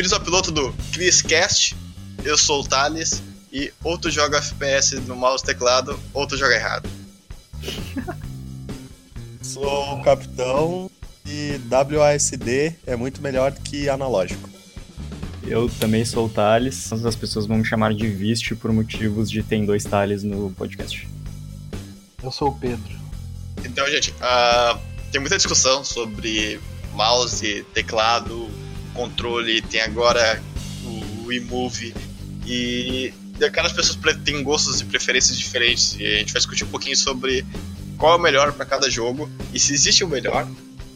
[0.00, 1.76] Bem-vindos ao piloto do ChrisCast.
[2.24, 6.38] Eu sou o Thales e ou tu joga FPS no mouse e teclado, ou tu
[6.38, 6.88] joga errado.
[9.42, 10.90] Sou o capitão
[11.26, 14.48] e WASD é muito melhor que analógico.
[15.46, 16.90] Eu também sou o Thales.
[16.90, 21.06] As pessoas vão me chamar de Viste por motivos de ter dois Thales no podcast.
[22.22, 22.98] Eu sou o Pedro.
[23.62, 24.80] Então, gente, uh,
[25.12, 26.58] tem muita discussão sobre
[26.94, 28.48] mouse, teclado,
[28.94, 30.42] controle, tem agora
[31.24, 31.94] o, eMove
[32.46, 33.12] e
[33.52, 35.96] cada pessoas têm gostos e preferências diferentes.
[35.98, 37.44] E a gente vai discutir um pouquinho sobre
[37.96, 40.48] qual é o melhor para cada jogo e se existe o melhor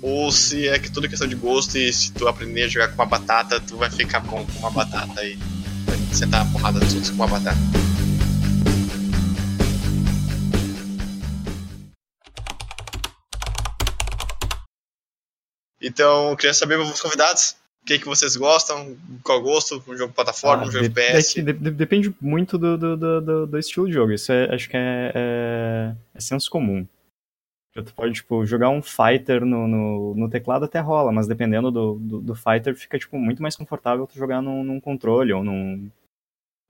[0.02, 2.88] ou se é que tudo é questão de gosto e se tu aprender a jogar
[2.88, 5.38] com uma batata, tu vai ficar bom com uma batata e
[5.86, 7.56] vai sentar a porrada dos outros com uma batata.
[15.80, 20.64] Então, queria saber os convidados o que, que vocês gostam, qual gosto, um jogo plataforma,
[20.64, 21.34] ah, um jogo de, FPS.
[21.34, 24.76] De, de, depende muito do, do, do, do, estilo de jogo, isso é, acho que
[24.76, 26.86] é, é, é senso comum.
[27.74, 31.96] Tu pode, tipo, jogar um fighter no, no, no, teclado até rola, mas dependendo do,
[31.96, 35.90] do, do, fighter, fica, tipo, muito mais confortável tu jogar num, num controle ou num...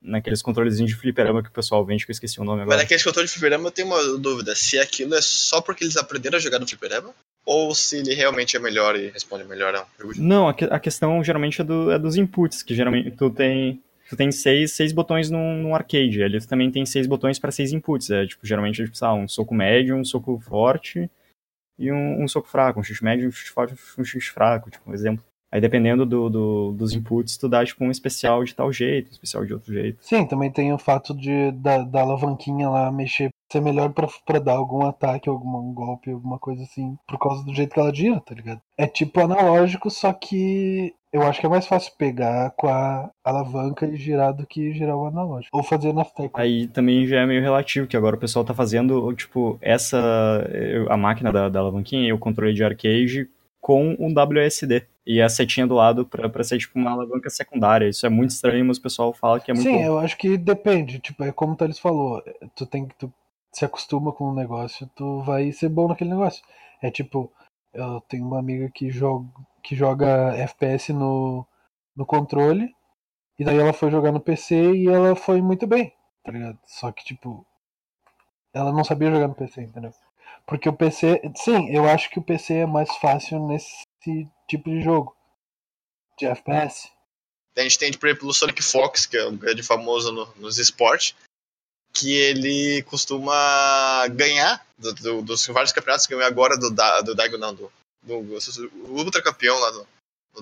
[0.03, 2.77] Naqueles controlezinhos de fliperama que o pessoal vende, que eu esqueci o nome agora.
[2.77, 5.97] Mas naqueles controles de fliperama eu tenho uma dúvida, se aquilo é só porque eles
[5.97, 7.15] aprenderam a jogar no fliperama?
[7.47, 10.81] Ou se ele realmente é melhor e responde melhor a jogo Não, a, que, a
[10.81, 14.93] questão geralmente é, do, é dos inputs, que geralmente tu tem tu tem seis, seis
[14.93, 16.23] botões num, num arcade.
[16.23, 18.11] Ali tu também tem seis botões para seis inputs.
[18.11, 21.11] É tipo, geralmente é tipo, sabe, um soco médio, um soco forte
[21.79, 24.89] e um, um soco fraco, um chute médio, um chute forte, um chute fraco, tipo,
[24.89, 25.25] um exemplo.
[25.53, 29.13] Aí dependendo do, do, dos inputs, tu dá tipo um especial de tal jeito, um
[29.13, 29.99] especial de outro jeito.
[30.01, 34.55] Sim, também tem o fato de da, da alavanquinha lá mexer ser melhor para dar
[34.55, 38.35] algum ataque, algum golpe, alguma coisa assim, por causa do jeito que ela gira, tá
[38.35, 38.61] ligado?
[38.77, 43.87] É tipo analógico, só que eu acho que é mais fácil pegar com a alavanca
[43.87, 45.57] e girar do que girar o analógico.
[45.57, 46.45] Ou fazer nas teclas.
[46.45, 49.97] Aí também já é meio relativo, que agora o pessoal tá fazendo, tipo, essa.
[50.91, 53.29] a máquina da, da alavanquinha e o controle de arcade
[53.61, 54.83] com um WSD.
[55.07, 57.89] E a setinha do lado para ser tipo uma alavanca secundária.
[57.89, 59.85] Isso é muito estranho, mas o pessoal fala que é muito Sim, bom.
[59.85, 60.99] eu acho que depende.
[60.99, 62.23] Tipo, é como o Thales falou.
[62.57, 62.95] Tu tem que.
[62.97, 63.13] Tu
[63.55, 66.45] se acostuma com um negócio, tu vai ser bom naquele negócio.
[66.83, 67.33] É tipo,
[67.73, 69.29] eu tenho uma amiga que joga,
[69.63, 71.47] que joga FPS no,
[71.97, 72.75] no controle,
[73.39, 75.93] e daí ela foi jogar no PC e ela foi muito bem,
[76.25, 76.59] tá ligado?
[76.67, 77.47] Só que, tipo,
[78.53, 79.93] ela não sabia jogar no PC, entendeu?
[80.47, 83.85] Porque o PC, sim, eu acho que o PC é mais fácil nesse
[84.49, 85.17] tipo de jogo,
[86.19, 86.91] de FPS.
[87.57, 90.59] A gente tem, por exemplo, o Sonic Fox, que é um grande famoso no, nos
[90.59, 91.15] esportes,
[91.95, 97.39] que ele costuma ganhar do, do, dos vários campeonatos que ganhou agora do, do Daigo,
[97.39, 97.73] não, do,
[98.03, 99.87] do, do Ultra Campeão lá do,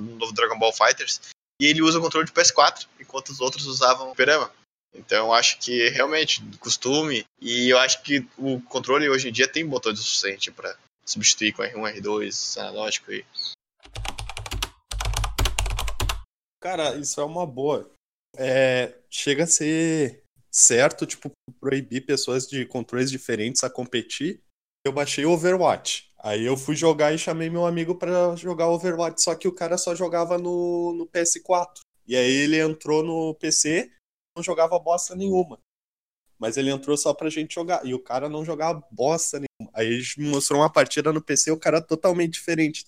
[0.00, 1.20] novo Dragon Ball Fighters.
[1.60, 4.50] E ele usa o controle de PS4, enquanto os outros usavam Perama.
[4.94, 9.66] Então acho que realmente, costume, e eu acho que o controle hoje em dia tem
[9.66, 13.24] botões o suficiente para substituir com R1, R2, analógico e.
[16.60, 17.90] Cara, isso é uma boa.
[18.36, 20.22] É, chega a ser
[20.52, 24.42] certo, tipo, proibir pessoas de controles diferentes a competir,
[24.84, 26.12] eu baixei Overwatch.
[26.18, 29.78] Aí eu fui jogar e chamei meu amigo para jogar Overwatch, só que o cara
[29.78, 31.80] só jogava no, no PS4.
[32.06, 33.90] E aí ele entrou no PC,
[34.36, 35.58] não jogava bosta nenhuma.
[36.38, 37.86] Mas ele entrou só pra gente jogar.
[37.86, 39.72] E o cara não jogava bosta nenhuma.
[39.72, 42.84] Aí gente mostrou uma partida no PC, o cara totalmente diferente.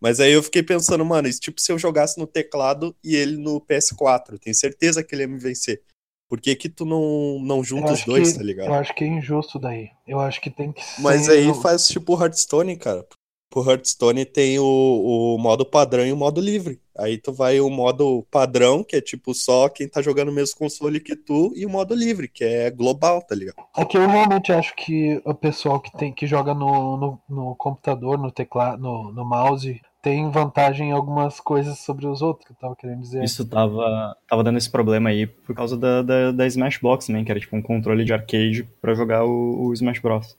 [0.00, 3.36] Mas aí eu fiquei pensando, mano, isso tipo se eu jogasse no teclado e ele
[3.36, 5.82] no PS4, tenho certeza que ele ia me vencer.
[6.30, 8.68] Por que, que tu não, não junta os dois, que, tá ligado?
[8.68, 9.90] Eu acho que é injusto daí.
[10.06, 11.02] Eu acho que tem que ser.
[11.02, 13.04] Mas aí faz tipo Hearthstone, cara.
[13.50, 16.80] Pro Hearthstone tem o, o modo padrão e o modo livre.
[16.96, 20.56] Aí tu vai o modo padrão, que é tipo só quem tá jogando o mesmo
[20.56, 23.56] console que tu, e o modo livre, que é global, tá ligado?
[23.76, 27.56] É que eu realmente acho que o pessoal que tem que joga no, no, no
[27.56, 32.52] computador, no teclado, no, no mouse, tem vantagem em algumas coisas sobre os outros, que
[32.52, 33.22] eu tava querendo dizer.
[33.22, 37.24] Isso tava, tava dando esse problema aí por causa da, da, da Smashbox, né?
[37.24, 40.36] Que era tipo um controle de arcade para jogar o, o, Smash Bros.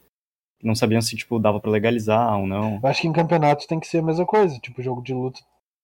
[0.64, 2.80] Não sabiam se tipo dava para legalizar ou não.
[2.82, 4.58] Eu acho que em campeonatos tem que ser a mesma coisa.
[4.60, 5.40] Tipo, jogo de luta,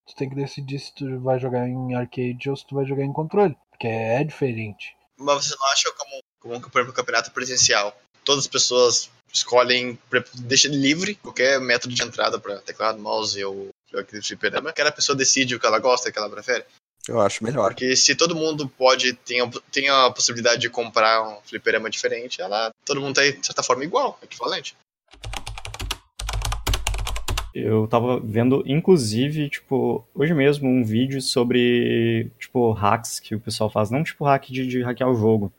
[0.06, 3.04] tu tem que decidir se tu vai jogar em arcade ou se tu vai jogar
[3.04, 3.56] em controle.
[3.72, 4.96] Porque é diferente.
[5.20, 7.96] Mas você não acha como, como um campeonato presencial?
[8.24, 9.98] Todas as pessoas escolhem,
[10.36, 15.16] deixa livre qualquer método de entrada para teclado, mouse ou aquele fliperama, que a pessoa
[15.16, 16.66] decide o que ela gosta, o que ela prefere.
[17.08, 17.70] Eu acho melhor.
[17.70, 22.42] Porque se todo mundo pode, tem a, tem a possibilidade de comprar um fliperama diferente,
[22.42, 24.76] ela, todo mundo tá, de certa forma, igual, equivalente.
[27.54, 33.70] Eu tava vendo, inclusive, tipo, hoje mesmo, um vídeo sobre, tipo, hacks que o pessoal
[33.70, 33.90] faz.
[33.90, 35.52] Não, tipo, hack de, de hackear o jogo.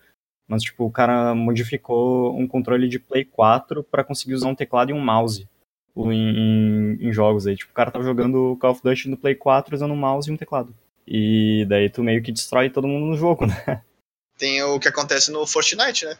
[0.48, 4.90] Mas, tipo, o cara modificou um controle de Play 4 para conseguir usar um teclado
[4.90, 5.46] e um mouse
[5.94, 7.54] em, em, em, jogos aí.
[7.54, 10.32] Tipo, o cara tava jogando Call of Duty no Play 4 usando um mouse e
[10.32, 10.74] um teclado.
[11.06, 13.82] E daí tu meio que destrói todo mundo no jogo, né?
[14.38, 16.16] Tem o que acontece no Fortnite, né?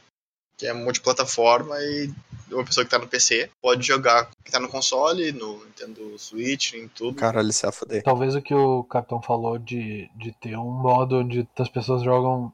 [0.58, 2.10] Que é multiplataforma e
[2.50, 6.74] uma pessoa que tá no PC pode jogar que tá no console, no Nintendo Switch,
[6.74, 7.16] em tudo.
[7.16, 8.02] Caralho, se a fuder.
[8.02, 12.52] Talvez o que o Capitão falou de, de ter um modo onde as pessoas jogam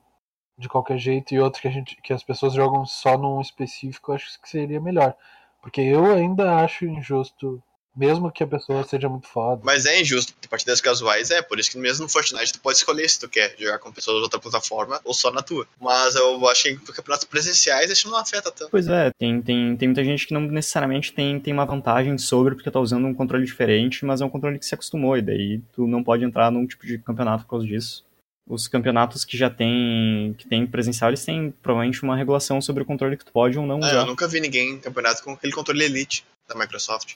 [0.56, 4.12] de qualquer jeito e outro que, a gente, que as pessoas jogam só num específico,
[4.12, 5.14] acho que seria melhor.
[5.60, 7.62] Porque eu ainda acho injusto
[7.96, 9.62] mesmo que a pessoa seja muito foda.
[9.64, 10.34] Mas é injusto.
[10.40, 13.28] De partidas casuais é, por isso que mesmo no Fortnite tu pode escolher se tu
[13.28, 15.66] quer jogar com pessoas de outra plataforma ou só na tua.
[15.80, 18.70] Mas eu achei que campeonatos presenciais isso não afeta tanto.
[18.70, 22.54] Pois é, tem, tem, tem muita gente que não necessariamente tem, tem uma vantagem sobre
[22.54, 25.60] porque tá usando um controle diferente, mas é um controle que se acostumou, e daí
[25.72, 28.04] tu não pode entrar num tipo de campeonato por causa disso.
[28.46, 32.86] Os campeonatos que já tem, que tem presencial, eles têm provavelmente uma regulação sobre o
[32.86, 33.94] controle que tu pode ou não usar.
[33.94, 37.14] Eu nunca vi ninguém em campeonato com aquele controle Elite da Microsoft.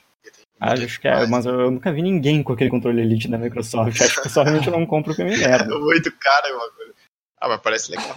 [0.59, 4.01] Ah, acho que é, mas eu nunca vi ninguém com aquele controle Elite da Microsoft.
[4.01, 5.69] Acho que só realmente não compro porque me merda.
[5.73, 6.95] É muito caro é uma coisa.
[7.39, 8.13] Ah, mas parece legal.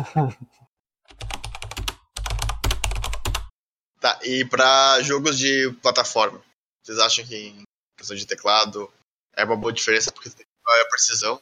[4.01, 6.43] tá, e pra jogos de plataforma,
[6.83, 7.63] vocês acham que em
[7.97, 8.91] questão de teclado
[9.37, 11.41] é uma boa diferença porque tem a precisão?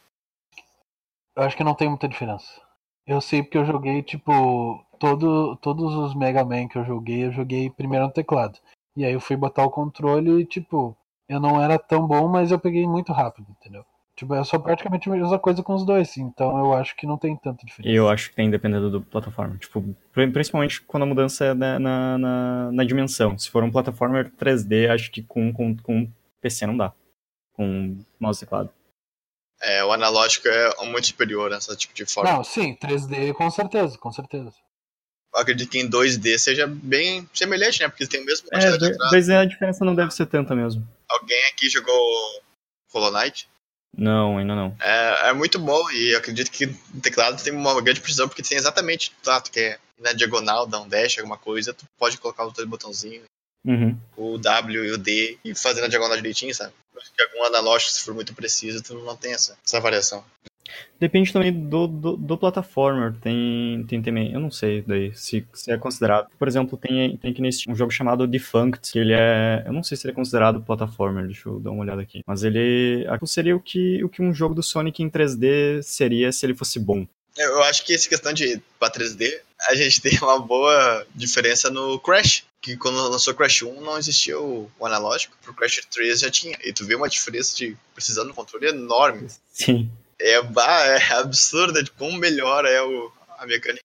[1.41, 2.61] Eu acho que não tem muita diferença.
[3.07, 7.33] Eu sei porque eu joguei, tipo, todo, todos os Mega Man que eu joguei, eu
[7.33, 8.59] joguei primeiro no teclado.
[8.95, 10.95] E aí eu fui botar o controle e, tipo,
[11.27, 13.87] eu não era tão bom, mas eu peguei muito rápido, entendeu?
[14.15, 17.17] Tipo, eu sou praticamente a mesma coisa com os dois, então eu acho que não
[17.17, 17.97] tem tanta diferença.
[17.97, 19.57] Eu acho que tem dependendo do plataforma.
[19.57, 19.83] Tipo,
[20.13, 23.39] principalmente quando a mudança é na, na, na, na dimensão.
[23.39, 26.07] Se for um plataforma 3D, acho que com, com, com
[26.43, 26.93] PC não dá.
[27.55, 28.69] Com mouse e teclado.
[29.63, 32.33] É, o analógico é muito superior nessa tipo de forma.
[32.33, 34.53] Não, sim, 3D com certeza, com certeza
[35.35, 37.89] acredito que em 2D seja bem semelhante, né?
[37.89, 40.87] Porque tem o mesmo é, 2D a diferença não deve ser tanta mesmo.
[41.09, 42.43] Alguém aqui jogou
[42.93, 43.49] Hollow Knight?
[43.97, 44.77] Não, ainda não.
[44.81, 48.57] É, é muito bom e acredito que o teclado tem uma grande precisão porque tem
[48.57, 52.47] exatamente, tá, tu quer ir na diagonal, dar um dash, alguma coisa, tu pode colocar
[52.47, 53.25] os dois botãozinhos,
[53.65, 53.97] uhum.
[54.17, 56.73] o W e o D e fazer na diagonal direitinho, sabe?
[57.17, 60.25] que algum analógico, se for muito preciso, tu não tem essa, essa variação.
[60.99, 63.15] Depende também do, do, do platformer.
[63.21, 66.29] Tem, tem também, eu não sei daí se, se é considerado.
[66.39, 69.65] Por exemplo, tem, tem aqui nesse um jogo chamado Defunct, que ele é.
[69.67, 72.23] Eu não sei se ele é considerado platformer, deixa eu dar uma olhada aqui.
[72.27, 76.45] Mas ele seria o que, o que um jogo do Sonic em 3D seria se
[76.47, 77.07] ele fosse bom.
[77.45, 81.99] Eu acho que essa questão de para 3D, a gente tem uma boa diferença no
[81.99, 82.45] Crash.
[82.63, 86.59] Que quando lançou Crash 1 não existia o, o analógico, pro Crash 3 já tinha.
[86.63, 89.29] E tu vê uma diferença de precisando de um controle enorme.
[89.53, 89.91] Sim
[90.21, 93.83] é, bah, é absurda de como melhor é o, a mecânica.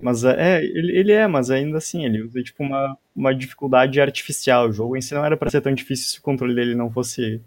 [0.00, 4.68] Mas é, ele, ele é, mas ainda assim, ele usa tipo uma, uma dificuldade artificial.
[4.68, 6.90] O jogo em si não era para ser tão difícil se o controle dele não
[6.90, 7.42] fosse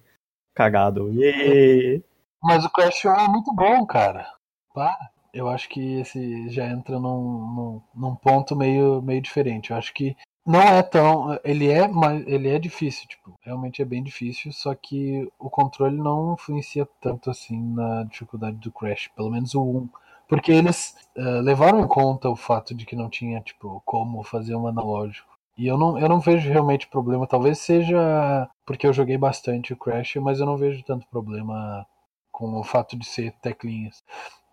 [0.54, 1.10] cagado.
[1.14, 2.04] Yeah.
[2.44, 4.28] Mas o Crash 1 é muito bom, cara.
[4.74, 5.11] Para.
[5.34, 7.22] Eu acho que esse já entra num,
[7.56, 9.72] num, num ponto meio, meio diferente.
[9.72, 11.40] Eu acho que não é tão.
[11.44, 15.98] Ele é, mas ele é difícil, tipo, realmente é bem difícil, só que o controle
[15.98, 19.90] não influencia tanto assim na dificuldade do Crash, pelo menos o 1.
[20.28, 24.56] Porque eles uh, levaram em conta o fato de que não tinha, tipo, como fazer
[24.56, 25.30] um analógico.
[25.58, 27.28] E eu não, eu não vejo realmente problema.
[27.28, 31.86] Talvez seja porque eu joguei bastante o Crash, mas eu não vejo tanto problema
[32.32, 34.04] com o fato de ser teclinhas.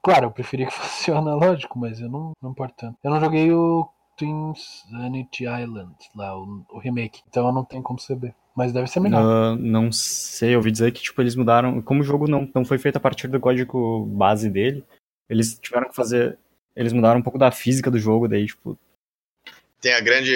[0.08, 2.98] Claro, eu preferia que fosse o analógico, mas eu não, não importo tanto.
[3.04, 3.86] Eu não joguei o
[4.16, 7.20] Twins Sanity Island, lá, o, o, remake.
[7.28, 8.34] Então eu não tenho como saber.
[8.56, 9.22] Mas deve ser melhor.
[9.22, 11.82] Uh, não sei, eu ouvi dizer que tipo, eles mudaram.
[11.82, 14.82] Como o jogo não, não foi feito a partir do código base dele,
[15.28, 16.38] eles tiveram que fazer.
[16.74, 18.78] Eles mudaram um pouco da física do jogo, daí, tipo.
[19.80, 20.32] Tem a grande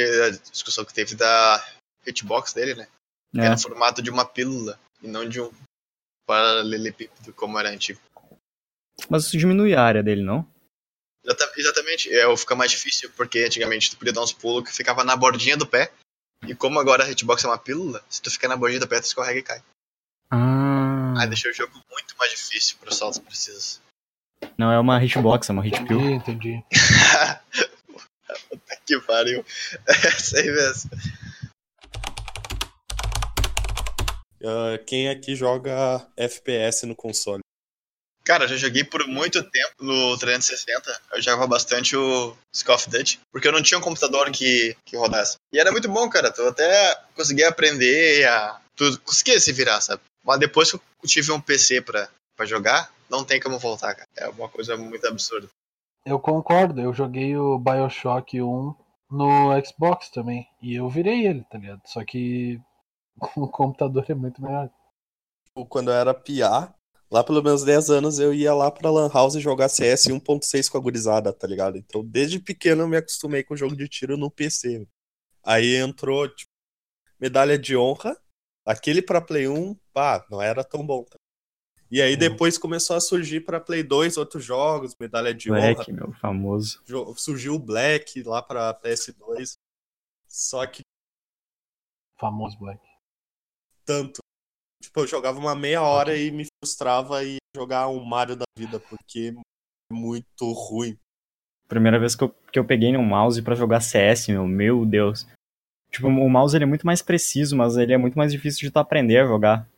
[0.52, 1.64] discussão que teve da
[2.06, 2.86] hitbox dele, né?
[3.34, 3.40] É.
[3.40, 5.50] Era no formato de uma pílula e não de um
[6.26, 7.98] paralelepípedo como era antigo.
[9.08, 10.46] Mas isso diminui a área dele, não?
[11.56, 15.16] Exatamente, é, fica mais difícil, porque antigamente tu podia dar uns pulos que ficava na
[15.16, 15.92] bordinha do pé.
[16.46, 19.00] E como agora a hitbox é uma pílula, se tu ficar na bordinha do pé,
[19.00, 19.62] tu escorrega e cai.
[20.30, 21.14] Ah.
[21.18, 23.80] Aí deixa o jogo muito mais difícil para os saltos precisos.
[24.58, 26.00] Não é uma hitbox, é uma hitpill.
[26.00, 26.64] Entendi, entendi.
[28.48, 29.44] Puta que pariu.
[29.86, 30.90] Essa aí mesmo.
[34.40, 37.42] Uh, quem aqui joga FPS no console?
[38.24, 41.00] Cara, já joguei por muito tempo no 360.
[41.12, 44.96] Eu jogava bastante o Call of Duty, porque eu não tinha um computador que, que
[44.96, 45.36] rodasse.
[45.52, 46.30] E era muito bom, cara.
[46.30, 50.02] Tu até conseguia aprender a, tu conseguia se virar, sabe?
[50.24, 54.08] Mas depois que eu tive um PC pra, pra jogar, não tem como voltar, cara.
[54.16, 55.48] É uma coisa muito absurda.
[56.04, 58.74] Eu concordo, eu joguei o Bioshock 1
[59.10, 60.48] no Xbox também.
[60.60, 61.82] E eu virei ele, tá ligado?
[61.86, 62.60] Só que
[63.36, 64.70] o computador é muito melhor.
[65.46, 66.72] Tipo, Quando eu era piá,
[67.12, 70.78] lá pelos meus 10 anos, eu ia lá pra Lan House jogar CS 1.6 com
[70.78, 71.76] a gurizada, tá ligado?
[71.76, 74.88] Então, desde pequeno eu me acostumei com jogo de tiro no PC.
[75.44, 76.50] Aí entrou, tipo,
[77.20, 78.16] medalha de honra.
[78.64, 81.04] Aquele pra Play 1, pá, não era tão bom.
[81.04, 81.16] tá?
[81.90, 82.18] E aí Uhum.
[82.18, 85.74] depois começou a surgir pra Play 2 outros jogos, medalha de honra.
[85.74, 86.80] Black, meu, famoso.
[87.16, 89.56] Surgiu o Black lá pra PS2.
[90.26, 90.80] Só que
[92.18, 92.80] Famoso Black.
[93.84, 94.20] tanto.
[94.82, 98.80] Tipo, eu jogava uma meia hora e me frustrava e jogar um Mario da vida,
[98.80, 100.98] porque é muito ruim.
[101.68, 105.26] Primeira vez que eu, que eu peguei um mouse pra jogar CS, meu, meu Deus.
[105.90, 108.70] Tipo, o mouse ele é muito mais preciso, mas ele é muito mais difícil de
[108.72, 109.68] tu aprender a jogar.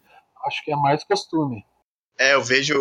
[0.46, 1.64] Acho que é mais costume.
[2.18, 2.74] É, eu vejo.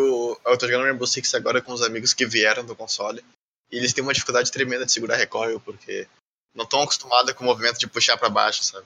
[0.45, 3.23] Eu tô jogando Rainbow Six agora com os amigos que vieram do console.
[3.71, 6.07] E eles têm uma dificuldade tremenda de segurar recoil, porque
[6.55, 8.85] não estão acostumados com o movimento de puxar pra baixo, sabe?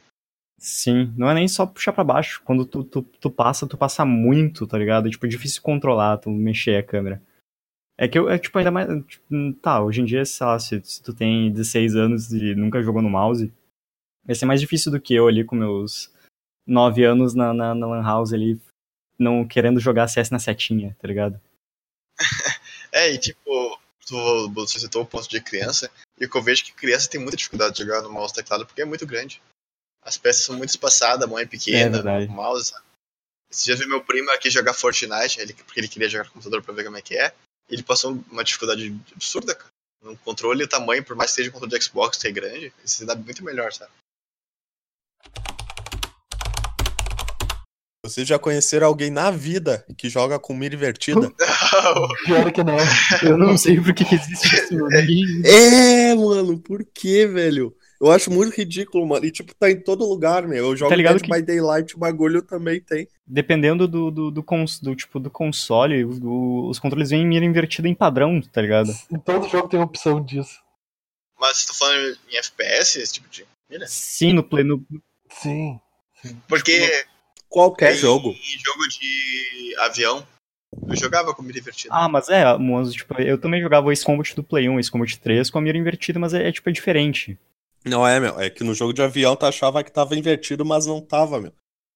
[0.60, 2.42] Sim, não é nem só puxar pra baixo.
[2.44, 5.10] Quando tu, tu, tu passa, tu passa muito, tá ligado?
[5.10, 7.22] Tipo, é difícil controlar, tu mexer a câmera.
[7.98, 8.88] É que eu, é tipo, ainda mais.
[9.06, 12.82] tipo, tá, hoje em dia, sei lá, se, se tu tem 16 anos e nunca
[12.82, 13.52] jogou no mouse,
[14.26, 16.12] vai ser mais difícil do que eu ali com meus
[16.66, 18.60] 9 anos na, na, na Lan House ali,
[19.18, 21.40] não querendo jogar CS na setinha, tá ligado?
[22.90, 26.64] É, e tipo, tu, você citou o ponto de criança, e o que eu vejo
[26.64, 29.42] é que criança tem muita dificuldade de jogar no mouse teclado porque é muito grande.
[30.08, 32.28] As peças são muito espaçadas, a mão é É pequena, verdade.
[32.28, 32.82] o mouse, sabe?
[33.52, 36.32] Esse dia eu vi meu primo aqui jogar Fortnite, ele, porque ele queria jogar no
[36.32, 37.34] computador pra ver como é que é.
[37.70, 39.70] Ele passou uma dificuldade absurda, cara.
[40.02, 42.74] No controle, o tamanho, por mais que seja um controle de Xbox ser grande, ele
[42.86, 43.92] se dá muito melhor, sabe?
[48.06, 51.30] Vocês já conheceram alguém na vida que joga com mira invertida?
[52.26, 52.78] Pior que não.
[53.22, 54.74] Eu não sei por que, que existe isso.
[55.46, 57.76] é, mano, por que, velho?
[58.00, 59.26] Eu acho muito ridículo, mano.
[59.26, 60.68] E, tipo, tá em todo lugar, meu.
[60.68, 63.08] Eu jogo Tá ligado Dead que- by Daylight, o bagulho também tem.
[63.26, 67.44] Dependendo do, do, do, cons- do tipo do console, o- os controles vêm em mira
[67.46, 68.92] invertida em padrão, tá ligado?
[69.12, 70.62] Em todo jogo tem opção disso.
[71.40, 73.86] Mas você tá falando em FPS, esse tipo de mira?
[73.88, 74.84] Sim, no play, no,
[75.32, 75.80] Sim.
[76.48, 77.06] Porque
[77.50, 78.34] Qualquer em jogo.
[78.34, 80.26] jogo de avião,
[80.88, 81.94] eu jogava com mira invertida.
[81.96, 84.80] Ah, mas é, mas, tipo, eu também jogava o Ace Combat do Play 1, o
[84.80, 87.38] Ace Combat 3 com a mira invertida, mas é, é, tipo, é diferente.
[87.88, 88.40] Não é, meu.
[88.40, 91.54] É que no jogo de avião tu achava que tava invertido, mas não tava, meu.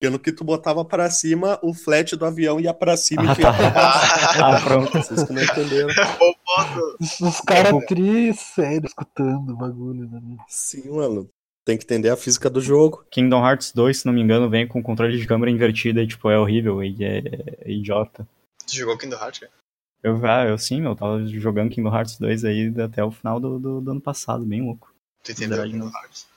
[0.09, 3.35] No que tu botava pra cima, o flat do avião ia pra cima Ah, e
[3.35, 3.81] tu ia pra tá.
[3.81, 4.43] baixo.
[4.43, 4.91] Ah, pronto.
[4.93, 5.89] Vocês que não entenderam.
[7.21, 10.37] Os, caras tri sério escutando o bagulho, né?
[10.47, 11.29] Sim, mano.
[11.63, 13.05] Tem que entender a física do jogo.
[13.11, 16.29] Kingdom Hearts 2, se não me engano, vem com controle de câmera invertida e, tipo,
[16.31, 17.21] é horrível e é,
[17.61, 18.27] é idiota.
[18.67, 19.51] Tu jogou Kingdom Hearts, cara?
[20.03, 23.59] Eu, ah, eu sim, meu, tava jogando Kingdom Hearts 2 aí até o final do,
[23.59, 24.90] do, do ano passado, bem louco.
[25.23, 25.91] Tu entendeu Verdade, Kingdom.
[25.97, 26.27] Hearts?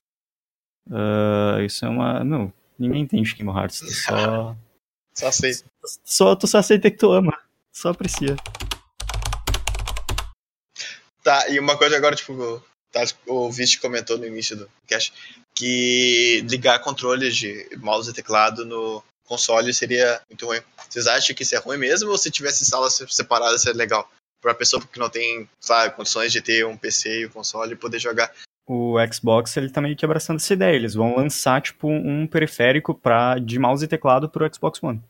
[0.91, 2.25] Ah, isso é uma.
[2.25, 3.81] Não, ninguém entende Kingdom Hearts.
[3.81, 4.57] tu Só.
[5.15, 5.53] Só sei.
[6.05, 7.39] só tu só aceita que tu ama.
[7.73, 8.37] Só aprecia.
[11.23, 12.63] Tá, e uma coisa agora, tipo,
[12.93, 15.13] tá, o Vist comentou no início do cast
[15.55, 20.61] que ligar controles de mouse e teclado no console seria muito ruim.
[20.89, 24.11] Vocês acham que isso é ruim mesmo ou se tivesse salas separadas seria legal?
[24.43, 27.77] Pra pessoa que não tem, sabe, condições de ter um PC e o console e
[27.77, 28.31] poder jogar.
[28.67, 30.75] O Xbox, ele tá meio que abraçando essa ideia.
[30.75, 35.03] Eles vão lançar, tipo, um periférico pra, de mouse e teclado pro Xbox One.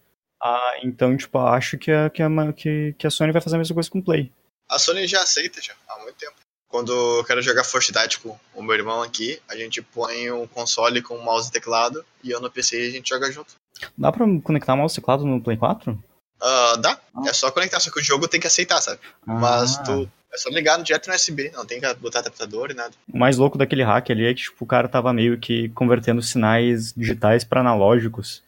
[0.43, 3.59] Ah, então, tipo, acho que a, que, a, que, que a Sony vai fazer a
[3.59, 4.31] mesma coisa com o Play.
[4.69, 6.35] A Sony já aceita já, há muito tempo.
[6.69, 11.01] Quando eu quero jogar Fortnite com o meu irmão aqui, a gente põe um console
[11.01, 13.55] com mouse e teclado e eu no PC a gente joga junto.
[13.97, 15.97] Dá pra conectar mouse e teclado no Play 4?
[16.43, 17.23] Ah, dá, Ah.
[17.29, 18.99] é só conectar, só que o jogo tem que aceitar, sabe?
[19.25, 19.83] Mas Ah.
[19.85, 22.93] tu é só ligar no direto no USB, não tem que botar adaptador e nada.
[23.13, 26.21] O mais louco daquele hack ali é que, tipo, o cara tava meio que convertendo
[26.23, 28.43] sinais digitais pra analógicos.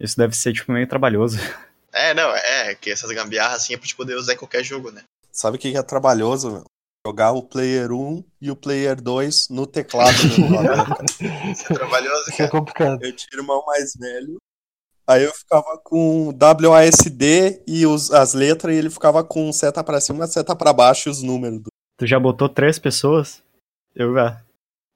[0.00, 1.38] Isso deve ser, tipo, meio trabalhoso.
[1.92, 4.90] É, não, é que essas gambiarras assim é pra te poder usar em qualquer jogo,
[4.90, 5.02] né?
[5.32, 6.64] Sabe o que é trabalhoso, meu?
[7.06, 10.16] Jogar o Player 1 e o Player 2 no teclado.
[10.38, 11.04] Meu cara.
[11.50, 12.50] Isso é trabalhoso, Isso é cara.
[12.50, 13.02] complicado.
[13.02, 14.36] Eu tinha irmão mais velho.
[15.10, 20.00] Aí eu ficava com WASD e os, as letras, e ele ficava com seta pra
[20.00, 21.62] cima, seta pra baixo e os números.
[21.98, 23.42] Tu já botou três pessoas?
[23.92, 24.40] Eu já.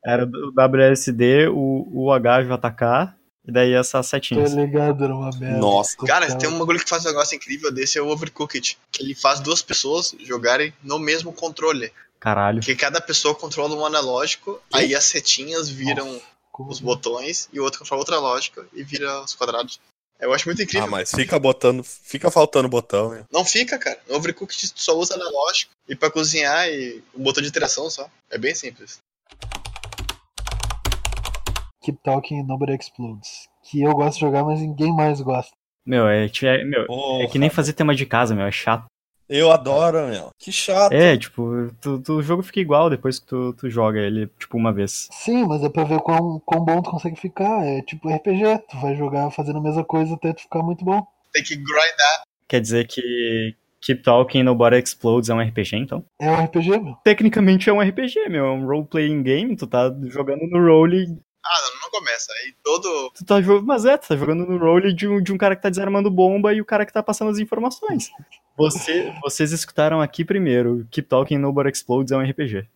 [0.06, 3.12] Era o WSD, o, o HJK
[3.44, 4.52] e daí essas Tô setinhas.
[4.52, 5.58] ligado, era uma merda.
[5.58, 5.96] Nossa.
[6.06, 6.38] Cara, Total.
[6.38, 8.78] tem um bagulho que faz um negócio incrível desse, é o Overcooked.
[8.92, 11.90] Que ele faz duas pessoas jogarem no mesmo controle.
[12.20, 12.60] Caralho.
[12.60, 16.20] Que cada pessoa controla um analógico, aí as setinhas viram
[16.52, 19.80] Como os botões e o outro controla outra lógica e vira os quadrados.
[20.20, 20.86] Eu acho muito incrível.
[20.86, 21.82] Ah, mas fica botando.
[21.82, 23.24] Fica faltando botão, né?
[23.30, 23.98] Não fica, cara.
[24.08, 25.72] No Overcooked tu só usa analógico.
[25.88, 28.08] E pra cozinhar e um botão de interação só.
[28.30, 29.00] É bem simples.
[31.82, 33.48] Keep Talking and Nobody Explodes.
[33.62, 35.52] Que eu gosto de jogar, mas ninguém mais gosta.
[35.86, 36.86] Meu, é, é, meu,
[37.20, 38.86] é que nem fazer tema de casa, meu, é chato.
[39.28, 40.30] Eu adoro, meu.
[40.38, 40.92] Que chato.
[40.92, 44.56] É, tipo, tu, tu- o jogo fica igual depois que tu, tu joga ele, tipo,
[44.56, 45.08] uma vez.
[45.12, 47.64] Sim, mas é pra ver quão, quão bom tu consegue ficar.
[47.66, 51.02] É tipo RPG, tu vai jogar fazendo a mesma coisa até tu ficar muito bom.
[51.32, 52.22] Tem que grindar.
[52.46, 56.04] Quer dizer que Keep Talking Nobody Explodes é um RPG, então?
[56.20, 56.94] É um RPG, meu.
[57.02, 61.60] Tecnicamente é um RPG, meu, é um role-playing game, tu tá jogando no role Ah,
[61.74, 62.32] não, não começa.
[62.32, 63.10] Aí todo.
[63.14, 63.66] Tu tá jogando.
[63.66, 66.10] Mas é, tu tá jogando no role de um, de um cara que tá desarmando
[66.10, 68.10] bomba e o cara que tá passando as informações.
[68.56, 70.86] Você, vocês escutaram aqui primeiro.
[70.90, 72.66] Keep Talking Nobody Explodes é um RPG.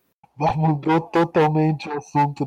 [0.55, 2.45] Mudou totalmente o assunto.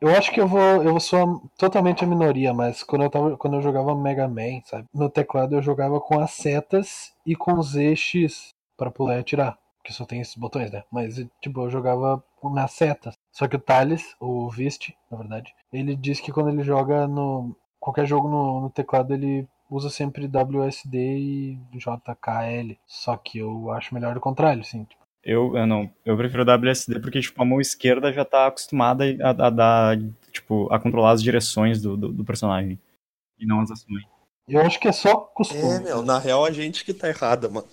[0.00, 0.82] Eu acho que eu vou.
[0.82, 4.60] Eu sou a- totalmente a minoria, mas quando eu, tava, quando eu jogava Mega Man,
[4.64, 4.88] sabe?
[4.92, 9.56] No teclado eu jogava com as setas e com os EX pra pular e atirar.
[9.84, 10.84] Que só tem esses botões, né?
[10.90, 13.14] Mas, tipo, eu jogava nas setas.
[13.32, 17.56] Só que o Thales, o Vist, na verdade, ele diz que quando ele joga no.
[17.80, 22.76] Qualquer jogo no, no teclado, ele usa sempre WSD e JKL.
[22.86, 24.84] Só que eu acho melhor o contrário, assim.
[24.84, 25.90] tipo, Eu, eu não.
[26.04, 29.98] Eu prefiro WSD porque, tipo, a mão esquerda já tá acostumada a, a dar.
[30.30, 32.78] Tipo, a controlar as direções do, do, do personagem.
[33.38, 34.04] E não as ações.
[34.46, 35.62] Eu acho que é só costume.
[35.62, 37.66] É, meu, na real a gente que tá errada, mano.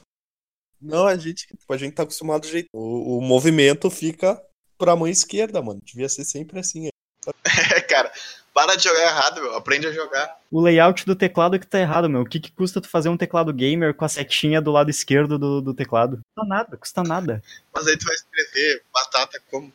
[0.82, 2.68] Não, a gente, tipo, a gente tá acostumado do jeito.
[2.74, 4.42] O, o movimento fica
[4.78, 5.82] pra mão esquerda, mano.
[5.84, 6.88] Devia ser sempre assim.
[6.88, 8.12] É, cara.
[8.54, 9.56] Para de jogar errado, meu.
[9.56, 10.38] Aprende a jogar.
[10.52, 12.22] O layout do teclado é que tá errado, meu.
[12.22, 15.38] O que, que custa tu fazer um teclado gamer com a setinha do lado esquerdo
[15.38, 16.20] do, do teclado?
[16.36, 17.44] Custa nada, custa nada.
[17.74, 19.72] Mas aí tu vai escrever batata como?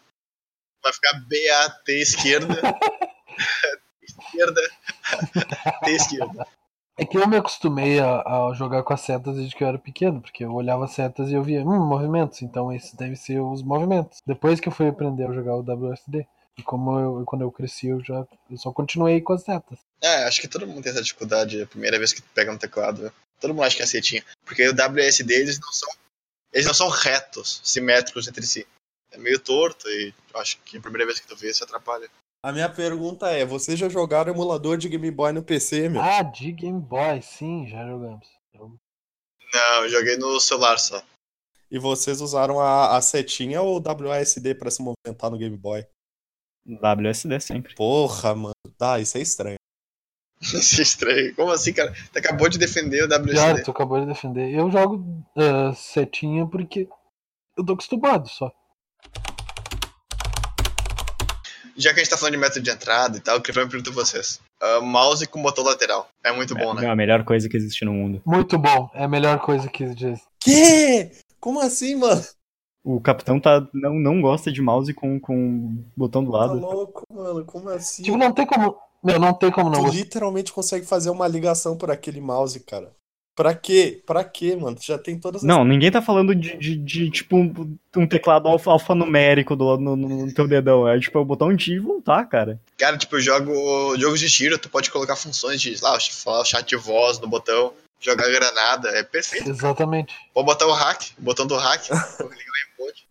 [0.82, 2.54] Vai ficar B-A-T esquerda.
[4.02, 4.60] esquerda.
[5.84, 6.46] T esquerda.
[6.96, 9.78] É que eu me acostumei a, a jogar com as setas desde que eu era
[9.78, 13.40] pequeno, porque eu olhava as setas e eu via, hum, movimentos, então esses devem ser
[13.40, 14.20] os movimentos.
[14.24, 16.26] Depois que eu fui aprender a jogar o WSD.
[16.56, 19.80] E como eu, quando eu cresci, eu já eu só continuei com as setas.
[20.00, 23.12] É, acho que todo mundo tem essa dificuldade a primeira vez que pega um teclado.
[23.40, 24.24] Todo mundo acha que é setinha.
[24.44, 25.92] Porque o WSD, eles não são.
[26.52, 28.64] Eles não são retos, simétricos entre si.
[29.10, 32.08] É meio torto e acho que a primeira vez que tu vê isso atrapalha.
[32.44, 36.02] A minha pergunta é: vocês já jogaram emulador de Game Boy no PC, meu?
[36.02, 38.28] Ah, de Game Boy, sim, já jogamos.
[38.52, 38.78] Eu-
[39.54, 41.02] Não, eu joguei no celular só.
[41.70, 45.86] E vocês usaram a, a setinha ou o WASD pra se movimentar no Game Boy?
[46.66, 47.74] WSD sempre.
[47.74, 48.54] Porra, mano.
[48.76, 49.56] Tá, isso é estranho.
[50.42, 51.34] Isso é estranho.
[51.34, 51.94] Como assim, cara?
[52.12, 53.62] Tu acabou de defender o WSD.
[53.62, 54.52] tu acabou de defender.
[54.52, 55.02] Eu jogo
[55.34, 56.86] ah, setinha porque
[57.56, 58.52] eu tô acostumado só.
[61.76, 63.64] Já que a gente tá falando de método de entrada e tal, eu queria fazer
[63.66, 64.40] uma pergunta pra vocês.
[64.60, 66.08] Ah, mouse com botão lateral.
[66.22, 66.84] É muito bom, né?
[66.86, 68.22] É a melhor coisa que existe no mundo.
[68.24, 70.24] Muito bom, é a melhor coisa que existe.
[70.40, 71.10] Que?
[71.40, 72.22] Como assim, mano?
[72.84, 76.58] O capitão tá, não, não gosta de mouse com, com botão do Tá lado.
[76.60, 77.44] louco, mano.
[77.44, 78.02] Como assim?
[78.02, 78.76] Tipo, não tem como.
[79.02, 82.90] Meu, não tem como não Tu literalmente consegue fazer uma ligação por aquele mouse, cara.
[83.34, 84.00] Pra quê?
[84.06, 84.76] Pra quê, mano?
[84.76, 85.46] Tu já tem todas as.
[85.46, 89.96] Não, ninguém tá falando de, de, de, tipo, um, um teclado alfa, alfanumérico do, no,
[89.96, 90.86] no teu dedão.
[90.86, 92.60] É tipo, é o botão de ir e voltar, cara.
[92.78, 96.68] Cara, tipo, eu jogo jogos de tiro, tu pode colocar funções de, lá, falar chat
[96.68, 99.50] de voz no botão, jogar granada, é perfeito.
[99.50, 100.14] Exatamente.
[100.32, 101.88] Pode botar o hack, o botão do hack.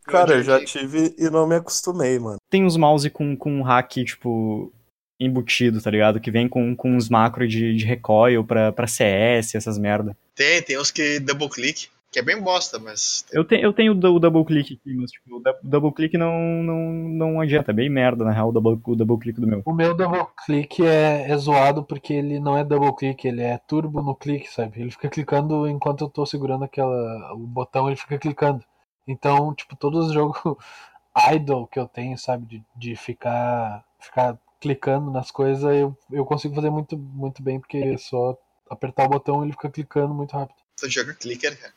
[0.06, 2.38] Cara, eu já tive e não me acostumei, mano.
[2.50, 4.72] Tem uns mouse com, com hack, tipo,
[5.20, 6.20] embutido, tá ligado?
[6.20, 10.16] Que vem com, com uns macros de, de recoil pra, pra CS, essas merda.
[10.36, 13.26] Tem, tem uns que double click, que é bem bosta, mas.
[13.32, 15.92] Eu, te, eu tenho o dou- o double click aqui, mas tipo, o dou- double
[15.94, 17.72] click não, não, não adianta.
[17.72, 19.62] É bem merda, na real, o double, o double click do meu.
[19.66, 23.58] O meu double click é, é zoado porque ele não é double click, ele é
[23.58, 24.82] turbo no clique, sabe?
[24.82, 27.34] Ele fica clicando enquanto eu tô segurando aquela.
[27.34, 28.64] o botão, ele fica clicando.
[29.08, 30.38] Então, tipo, todos os jogos
[31.34, 32.46] idle que eu tenho, sabe?
[32.48, 37.78] De, de ficar, ficar clicando nas coisas, eu, eu consigo fazer muito, muito bem, porque
[37.78, 38.38] é só
[38.70, 40.56] apertar o botão e ele fica clicando muito rápido.
[40.78, 41.74] Tu joga clicker, cara.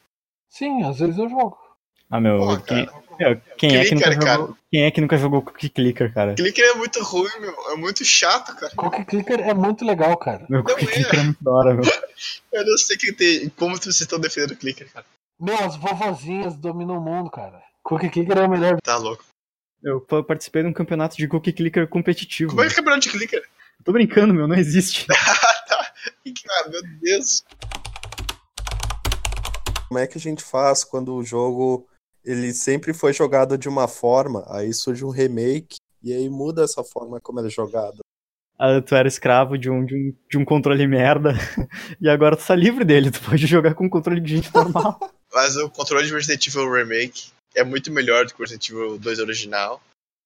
[0.49, 1.59] Sim, às vezes eu jogo.
[2.09, 4.39] Ah, meu, Pô, quem, meu, quem é que nunca Clicker, cara.
[4.39, 6.35] jogou, quem é que nunca jogou Cookie Clicker, cara?
[6.37, 7.55] Clicker é muito ruim, meu.
[7.73, 8.73] É muito chato, cara.
[8.77, 10.47] Cookie Clicker é muito legal, cara.
[10.49, 10.93] Meu, Não Cookie é.
[10.93, 11.85] Clicker é muito da hora, meu.
[12.53, 15.05] Eu não sei que tem, como vocês estão defendendo o clicker, cara.
[15.41, 17.61] Meu, as vovozinhas dominam o mundo, cara.
[17.83, 18.77] Cookie Clicker é o melhor.
[18.81, 19.25] Tá louco.
[19.87, 22.51] Eu pa- participei de um campeonato de Cookie Clicker competitivo.
[22.51, 23.41] Como é que é campeonato de clicker?
[23.85, 25.07] Tô brincando, meu, não existe.
[26.49, 27.45] Ah, meu Deus.
[29.89, 31.87] Como é que a gente faz quando o jogo
[32.25, 36.83] ele sempre foi jogado de uma forma, aí surge um remake e aí muda essa
[36.83, 37.99] forma como ele é jogado.
[38.59, 41.35] Ah, tu era escravo de um, de, um, de um controle merda
[42.01, 44.99] e agora tu tá livre dele, tu pode jogar com um controle de gente normal.
[45.33, 48.99] Mas o controle de Resident Evil Remake é muito melhor do que o Resident Evil
[48.99, 49.83] 2 original.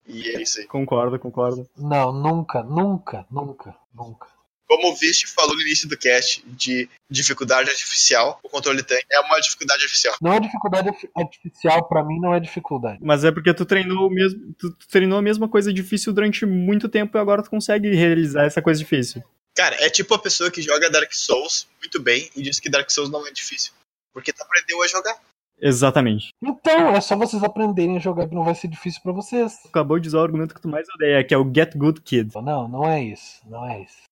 [0.06, 0.66] E é isso aí.
[0.66, 1.68] concordo, concordo.
[1.76, 4.26] Não, nunca, nunca, nunca, nunca.
[4.66, 9.02] Como o Vist falou no início do cast de dificuldade artificial, o controle tem.
[9.10, 10.14] É uma dificuldade artificial.
[10.22, 12.98] Não é dificuldade arti- artificial, pra mim não é dificuldade.
[13.02, 16.46] Mas é porque tu treinou o mesmo, tu, tu treinou a mesma coisa difícil durante
[16.46, 19.22] muito tempo e agora tu consegue realizar essa coisa difícil.
[19.56, 22.88] Cara, é tipo a pessoa que joga Dark Souls muito bem e diz que Dark
[22.90, 23.72] Souls não é difícil.
[24.12, 25.16] Porque tu aprendeu a jogar.
[25.60, 26.30] Exatamente.
[26.42, 29.58] Então, é só vocês aprenderem a jogar que não vai ser difícil pra vocês.
[29.66, 32.34] Acabou de usar o argumento que tu mais odeia, que é o Get Good Kid.
[32.42, 34.02] Não, não é isso, não é isso.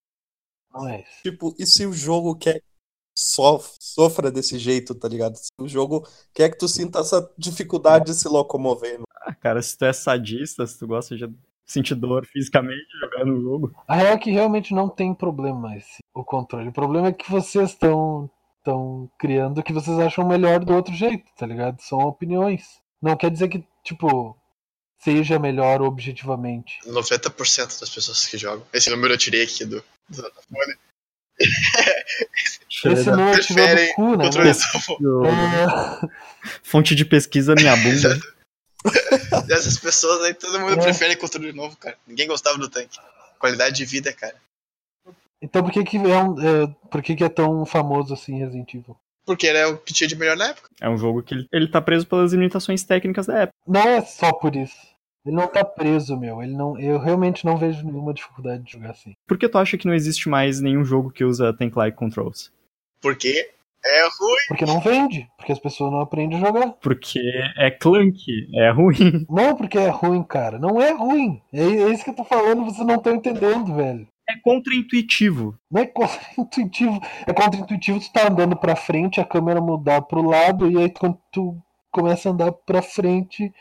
[0.73, 1.23] Não é isso.
[1.23, 2.63] Tipo, e se o jogo quer que
[3.17, 5.35] sof- sofra desse jeito, tá ligado?
[5.35, 9.01] Se o jogo quer que tu sinta essa dificuldade de se locomover.
[9.25, 11.27] Ah, cara, se tu é sadista, se tu gosta de
[11.65, 13.75] sentir dor fisicamente jogando no jogo.
[13.87, 16.69] A real é que realmente não tem problema esse, o controle.
[16.69, 18.29] O problema é que vocês estão
[18.59, 21.81] estão criando o que vocês acham melhor do outro jeito, tá ligado?
[21.81, 22.63] São opiniões.
[23.01, 24.37] Não quer dizer que, tipo,
[24.99, 26.77] seja melhor objetivamente.
[26.85, 28.65] 90% das pessoas que jogam.
[28.73, 29.83] Esse número eu tirei aqui do.
[30.09, 30.31] do
[32.85, 34.25] Esse não tirou preferem do cu, né?
[34.25, 35.25] controle Mas- novo.
[35.25, 36.09] É,
[36.63, 38.19] Fonte de pesquisa minha bunda.
[39.47, 40.83] Dessas pessoas aí, todo mundo É.
[40.83, 41.97] prefere controle novo, cara.
[42.07, 42.97] Ninguém gostava do tanque.
[43.37, 44.35] Qualidade de vida, cara.
[45.41, 48.73] Então por que que é, um, é, por que que é tão famoso assim Resident
[48.73, 48.97] Evil?
[49.25, 50.69] Porque era o que tinha de melhor na época.
[50.81, 53.57] É um jogo que ele, ele tá preso pelas limitações técnicas da época.
[53.67, 54.75] Não é só por isso.
[55.25, 56.41] Ele não tá preso, meu.
[56.41, 59.13] Ele não, eu realmente não vejo nenhuma dificuldade de jogar assim.
[59.27, 62.51] Por que tu acha que não existe mais nenhum jogo que usa tank-like controls?
[63.01, 63.51] Porque
[63.85, 64.45] é ruim.
[64.47, 66.71] Porque não vende, porque as pessoas não aprendem a jogar.
[66.81, 67.19] Porque
[67.57, 68.19] é clunk,
[68.55, 69.25] é ruim.
[69.29, 70.57] Não porque é ruim, cara.
[70.57, 71.41] Não é ruim.
[71.53, 74.07] É, é isso que eu tô falando, vocês não estão entendendo, velho.
[74.29, 75.57] É contra-intuitivo.
[75.71, 76.99] Não é contra-intuitivo.
[77.25, 81.17] É contra-intuitivo tu tá andando pra frente, a câmera mudar pro lado, e aí quando
[81.31, 81.57] tu
[81.91, 83.51] começa a andar pra frente,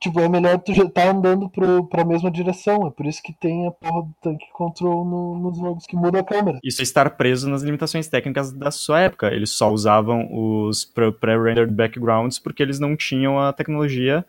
[0.00, 2.86] tipo, é melhor tu já tá andando pro, pra mesma direção.
[2.86, 6.20] É por isso que tem a porra do tanque control no- nos jogos que muda
[6.20, 6.60] a câmera.
[6.62, 9.26] Isso é estar preso nas limitações técnicas da sua época.
[9.34, 14.24] Eles só usavam os pré-rendered backgrounds porque eles não tinham a tecnologia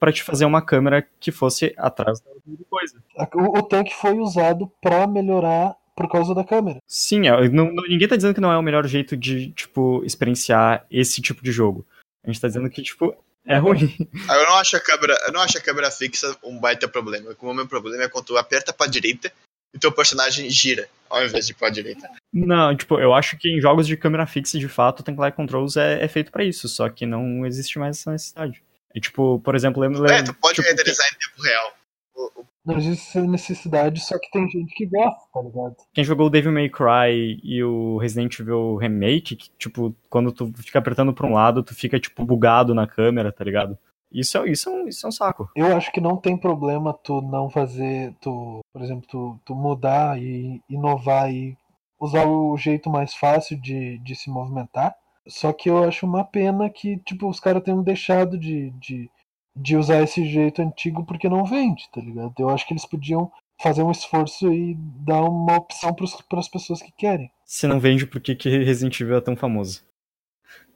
[0.00, 2.30] para te fazer uma câmera que fosse atrás da
[2.68, 2.96] coisa.
[3.18, 6.78] A- O, o tanque foi usado pra melhorar por causa da câmera.
[6.88, 10.02] Sim, é, não- não- ninguém tá dizendo que não é o melhor jeito de, tipo,
[10.04, 11.86] experienciar esse tipo de jogo.
[12.24, 13.14] A gente tá dizendo que, tipo,
[13.46, 13.94] é ruim.
[14.28, 17.36] Ah, Eu não acho a câmera, eu não acho a câmera fixa um baita problema.
[17.38, 19.30] O meu problema é quando tu aperta pra direita
[19.74, 22.08] e teu personagem gira, ao invés de pra direita.
[22.32, 25.34] Não, tipo, eu acho que em jogos de câmera fixa, de fato, o Tank Light
[25.36, 28.62] Controls é, é feito pra isso, só que não existe mais essa necessidade.
[28.94, 30.12] É tipo, por exemplo, lembra.
[30.14, 31.72] É, tu pode tipo, renderizar em tempo real.
[32.14, 35.76] O- o- Não existe essa necessidade, só que tem gente que gosta, tá ligado?
[35.94, 40.52] Quem jogou o Devil May Cry e o Resident Evil Remake, que, tipo, quando tu
[40.56, 43.78] fica apertando pra um lado, tu fica, tipo, bugado na câmera, tá ligado?
[44.12, 45.48] Isso é, isso é, um, isso é um saco.
[45.54, 50.20] Eu acho que não tem problema tu não fazer, tu, por exemplo, tu, tu mudar
[50.20, 51.56] e inovar e
[52.00, 54.94] usar o jeito mais fácil de, de se movimentar.
[55.28, 59.10] Só que eu acho uma pena que, tipo, os caras tenham deixado de, de,
[59.54, 62.34] de usar esse jeito antigo porque não vende, tá ligado?
[62.38, 63.30] Eu acho que eles podiam
[63.60, 67.30] fazer um esforço e dar uma opção para as pessoas que querem.
[67.44, 69.84] Se não vende, por que, que Resident Evil é tão famoso?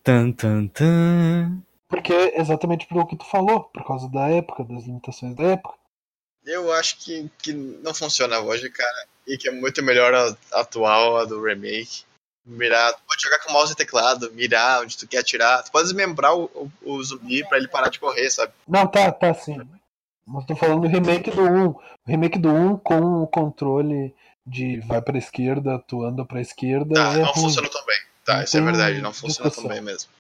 [0.03, 1.63] Tan, tan, tan.
[1.89, 5.75] Porque é exatamente pelo que tu falou, por causa da época, das limitações da época.
[6.45, 9.07] Eu acho que, que não funciona hoje, cara.
[9.27, 12.05] E que é muito melhor a atual, a do remake.
[12.47, 15.63] Mirar, tu pode jogar com mouse e teclado, mirar onde tu quer atirar.
[15.63, 18.53] Tu pode desmembrar o, o, o zumbi pra ele parar de correr, sabe?
[18.69, 19.59] Não, tá, tá sim.
[20.27, 21.67] Mas tô falando do remake do 1.
[21.71, 24.15] O remake do 1 com o controle
[24.47, 26.95] de vai pra esquerda, tu anda pra esquerda.
[26.95, 27.43] Tá, é não ruim.
[27.45, 27.97] funciona tão bem.
[28.25, 29.71] Tá, Não isso é verdade, não funciona tão discussão.
[29.71, 30.11] bem mesmo.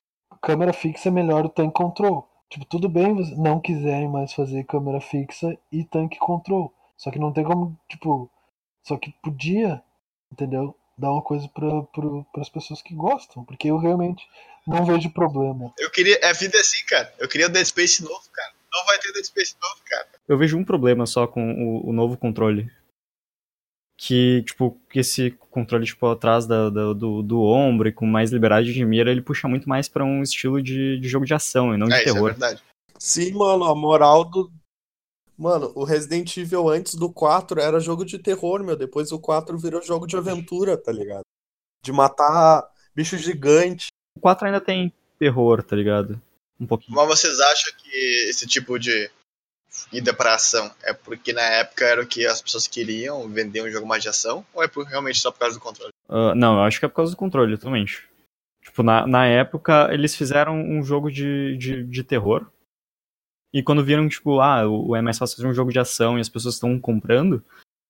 [0.41, 2.29] Câmera fixa é melhor o tanque control.
[2.51, 6.73] Tipo, tudo bem vocês não quiserem mais fazer câmera fixa e tanque control.
[6.97, 8.31] Só que não tem como, tipo.
[8.87, 9.83] Só que podia,
[10.33, 10.77] entendeu?
[10.97, 13.45] Dar uma coisa pra, pra, pras pessoas que gostam.
[13.45, 14.23] Porque eu realmente
[14.67, 15.73] não vejo problema.
[15.79, 16.19] Eu queria.
[16.23, 17.13] A vida é assim, cara.
[17.19, 18.53] Eu queria o Dead Space novo, cara.
[18.73, 20.09] Não vai ter Dead Space novo, cara.
[20.29, 22.71] Eu vejo um problema só com o, o novo controle.
[23.97, 28.33] Que, tipo, que esse controle, tipo, atrás da, da- do, do ombro e com mais
[28.33, 31.73] liberdade de mira, ele puxa muito mais pra um estilo de, de jogo de ação
[31.73, 32.31] e não de É, isso é terror.
[32.31, 32.63] verdade.
[32.99, 34.51] Sim, mano, a moral do.
[35.37, 38.77] Mano, o Resident Evil antes do 4 era jogo de terror, meu.
[38.77, 41.25] Depois o 4 virou jogo de aventura, tá ligado?
[41.85, 43.89] De matar bicho gigante.
[44.17, 46.21] O 4 ainda tem terror, tá ligado?
[46.59, 46.97] um pouquinho.
[46.97, 49.11] Mas vocês acham que esse tipo de
[49.93, 53.71] ida pra ação é porque na época era o que as pessoas queriam, vender um
[53.71, 54.45] jogo mais de ação?
[54.55, 55.93] Ou é por, realmente só por causa do controle?
[56.09, 58.05] Ah, não, eu acho que é por causa do controle, totalmente.
[58.63, 62.47] Tipo, na, na época, eles fizeram um jogo de, de, de terror.
[63.55, 66.19] E quando viram, tipo, ah, o o é mais fácil fazer um jogo de ação
[66.19, 67.41] e as pessoas estão comprando,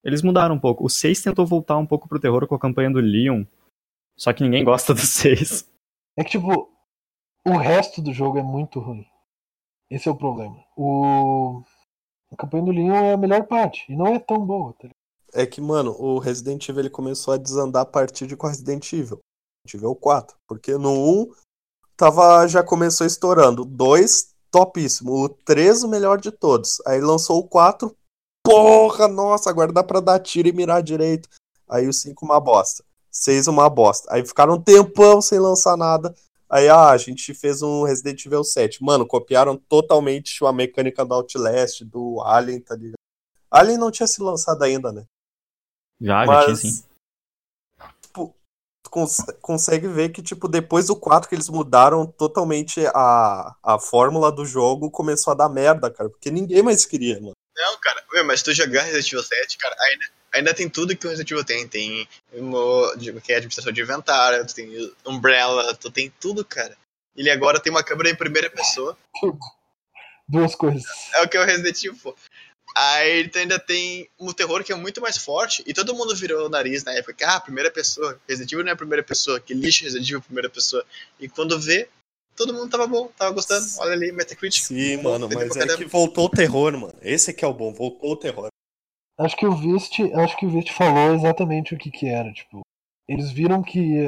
[0.03, 0.85] eles mudaram um pouco.
[0.85, 3.43] O 6 tentou voltar um pouco pro terror com a campanha do Leon.
[4.15, 5.67] Só que ninguém gosta do 6.
[6.15, 6.71] É que, tipo,
[7.43, 9.07] o resto do jogo é muito ruim.
[9.89, 10.63] Esse é o problema.
[10.77, 11.63] O...
[12.31, 13.91] A campanha do Leon é a melhor parte.
[13.91, 14.95] E não é tão boa, tá ligado?
[15.33, 18.93] É que, mano, o Resident Evil ele começou a desandar a partir de com Resident
[18.93, 19.19] Evil.
[19.65, 20.37] Resident Evil 4.
[20.47, 21.33] Porque no 1
[21.97, 23.63] tava, já começou estourando.
[23.63, 25.11] O 2, topíssimo.
[25.11, 26.81] O 3, o melhor de todos.
[26.87, 27.93] Aí lançou o 4.
[28.41, 31.27] Porra, nossa, agora dá pra dar tiro e mirar direito.
[31.69, 32.81] Aí o 5, uma bosta.
[33.11, 34.07] 6, uma bosta.
[34.13, 36.15] Aí ficaram um tempão sem lançar nada.
[36.49, 38.81] Aí, ah, a gente fez um Resident Evil 7.
[38.81, 42.95] Mano, copiaram totalmente a mecânica do Outlast, do Alien, tá ligado?
[43.51, 45.05] Alien não tinha se lançado ainda, né?
[45.99, 46.83] Já, já Mas, tinha sim.
[48.85, 53.79] Tu cons- consegue ver que, tipo, depois do 4 que eles mudaram totalmente a, a
[53.79, 56.09] fórmula do jogo, começou a dar merda, cara.
[56.09, 57.33] Porque ninguém mais queria, mano.
[57.57, 60.95] Não, cara, meu, mas se tu jogar Resident Evil 7, cara, ainda, ainda tem tudo
[60.95, 61.67] que o Resident Evil tem.
[61.67, 62.07] Tem
[63.23, 66.77] que é administração de inventário, tu tem Umbrella, tu tem tudo, cara.
[67.15, 68.97] Ele agora tem uma câmera em primeira pessoa.
[70.27, 70.83] Duas coisas.
[71.13, 72.15] É o que é o Resident Evil.
[72.77, 75.63] Aí ainda tem um terror que é muito mais forte.
[75.65, 77.13] E todo mundo virou o nariz na época.
[77.13, 78.19] que, Ah, primeira pessoa.
[78.27, 79.39] Resident Evil não é a primeira pessoa.
[79.39, 80.83] Que lixo Resident Evil primeira pessoa.
[81.19, 81.87] E quando vê,
[82.35, 83.65] todo mundo tava bom, tava gostando.
[83.79, 84.63] Olha ali, Metacritic.
[84.63, 86.93] Sim, Bom, mano, mas é que voltou o terror, mano.
[87.01, 88.49] Esse que é o bom, voltou o terror.
[89.17, 92.59] Acho que o Vist, acho que o Vist falou exatamente o que que era, tipo,
[93.07, 94.03] eles viram que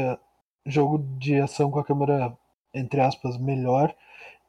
[0.65, 2.37] jogo de ação com a câmera
[2.73, 3.95] entre aspas melhor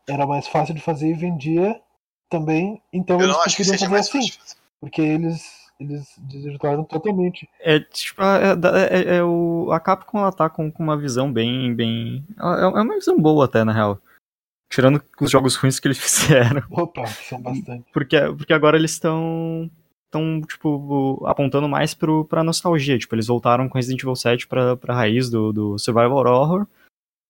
[0.08, 1.80] era mais fácil de fazer e vendia
[2.30, 4.54] também, então Eu eles não acho que preferiam seja fazer mais assim, fazer.
[4.80, 7.48] porque eles eles desvirtuaram totalmente.
[7.60, 11.32] É, tipo, é, é- é- é o, a Capcom ela tá com, com uma visão
[11.32, 11.72] bem.
[11.72, 14.00] bem é, é uma visão boa até, na real.
[14.70, 16.62] Tirando os jogos ruins que eles fizeram.
[16.70, 17.84] Opa, são bastante.
[17.92, 19.70] Porque, porque agora eles estão.
[20.06, 22.98] estão, tipo, apontando mais pro, pra nostalgia.
[22.98, 26.66] Tipo, eles voltaram com Resident Evil 7 pra, pra raiz do, do Survival Horror.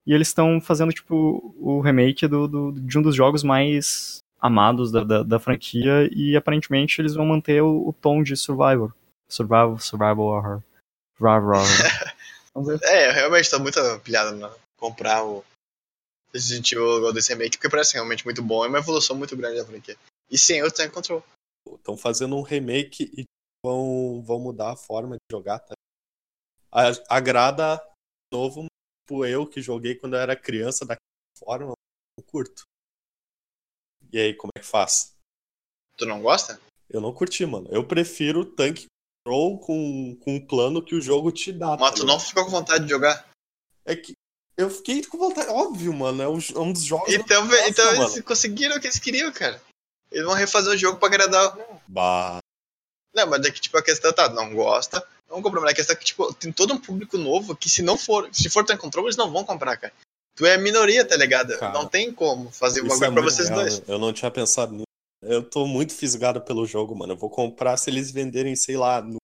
[0.06, 4.90] E eles estão fazendo, tipo, o remake do, do- de um dos jogos mais amados
[4.92, 6.09] da, da, da franquia.
[6.12, 8.92] E aparentemente eles vão manter o, o tom de Survivor.
[9.29, 10.62] Survival, Survival Horror.
[11.16, 12.18] Survival Horror.
[12.83, 15.44] É, eu realmente tô muito pilhado na comprar o
[16.35, 18.64] Resident Evil desse remake, porque parece realmente muito bom.
[18.64, 19.96] É uma evolução muito grande da franquia.
[20.29, 21.22] E sem eu tenho control.
[21.68, 23.24] Estão fazendo um remake e
[23.64, 25.74] vão, vão mudar a forma de jogar, tá?
[26.72, 27.81] A- Agrada
[28.33, 28.66] novo,
[29.07, 30.98] tipo eu que joguei quando eu era criança daquela
[31.38, 31.72] forma,
[32.18, 32.62] eu curto.
[34.12, 35.12] E aí, como é que faz?
[35.96, 36.60] Tu não gosta?
[36.88, 37.68] Eu não curti, mano.
[37.70, 38.86] Eu prefiro tanque
[39.24, 41.76] control com, com um plano que o jogo te dá.
[41.76, 43.28] tá Mas tu não ficou com vontade de jogar.
[43.84, 44.14] É que
[44.56, 45.48] eu fiquei com vontade.
[45.50, 46.22] Óbvio, mano.
[46.22, 47.12] É um, é um dos jogos.
[47.12, 48.04] Então, gosto, então mano.
[48.04, 49.60] eles conseguiram o que eles queriam, cara.
[50.10, 51.56] Eles vão refazer o jogo pra agradar.
[51.86, 52.38] Bah.
[53.14, 55.60] Não, mas é que, tipo, a questão tá, não gosta, não compra.
[55.60, 58.28] Mas a questão é que, tipo, tem todo um público novo que se não for,
[58.32, 59.92] se for Tank Control, eles não vão comprar, cara.
[60.38, 61.59] Tu é a minoria, tá ligado?
[61.59, 63.81] Cara, não tem como fazer um bagulho é pra vocês real, dois.
[63.81, 63.85] né?
[63.88, 64.85] Eu não tinha pensado nisso.
[65.20, 67.12] Eu tô muito fisgado pelo jogo, mano.
[67.14, 69.16] Eu vou comprar se eles venderem, sei lá, no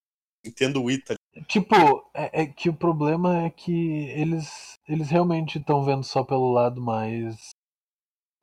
[0.44, 1.14] Nintendo Wii, tá?
[1.48, 1.74] Tipo,
[2.12, 6.80] é, é que o problema é que eles, eles realmente estão vendo só pelo lado
[6.80, 7.50] mais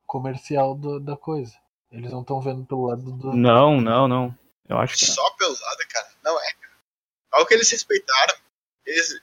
[0.06, 1.54] comercial do- da coisa.
[1.90, 3.32] Eles não estão vendo pelo lado do.
[3.34, 4.34] Não, não, não.
[4.68, 5.04] Eu acho que.
[5.06, 6.08] Só pelo lado, cara.
[6.24, 6.72] Não é, cara.
[7.34, 8.34] Olha o que eles respeitaram.
[8.86, 9.20] Eles,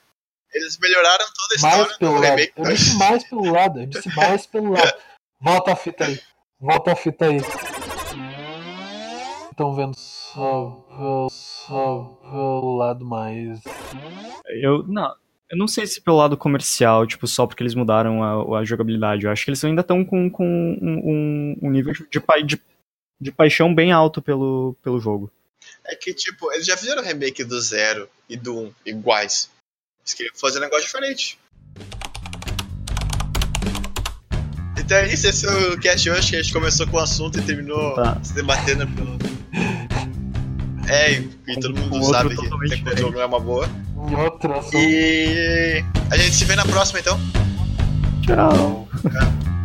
[0.54, 2.30] eles melhoraram toda a história Mais pelo do lado.
[2.30, 2.54] remake.
[2.58, 3.80] Eu disse mais pelo lado.
[3.82, 4.94] Eu disse mais pelo lado.
[5.42, 6.20] Volta a fita aí.
[6.60, 7.38] Volta a fita aí.
[9.52, 13.60] Estão vendo só, pelo- só pelo lado mais.
[14.62, 15.14] Eu não,
[15.52, 19.26] eu não sei se pelo lado comercial, tipo, só porque eles mudaram a, a jogabilidade.
[19.26, 21.00] Eu acho que eles ainda estão com, com um,
[21.62, 22.62] um- um nível de, pai- de,
[23.20, 25.30] de paixão bem alto pelo, pelo jogo.
[25.86, 29.50] É que, tipo, eles já fizeram remake do Zero e do 1 iguais.
[30.10, 31.38] Eles queriam fazer um negócio diferente.
[34.78, 37.38] Então é isso, esse é o cast hoje, que a gente começou com o assunto
[37.38, 38.18] e terminou Tá.
[38.24, 39.20] se debatendo pelo.
[40.88, 43.70] É, e, todo mundo outro sabe que controle não é uma boa.
[44.10, 44.76] Em outro assunto.
[44.78, 47.20] E a gente se vê na próxima então.
[48.24, 48.88] Tchau.
[49.02, 49.59] Tchau.